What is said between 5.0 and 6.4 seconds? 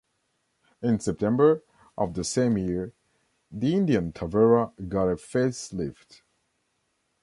a facelift.